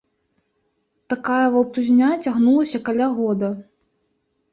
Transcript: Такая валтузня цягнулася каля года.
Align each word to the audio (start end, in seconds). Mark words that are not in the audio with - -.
Такая 1.13 1.43
валтузня 1.55 2.09
цягнулася 2.23 2.81
каля 2.87 3.07
года. 3.19 3.51